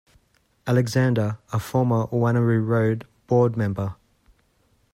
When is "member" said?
3.55-3.97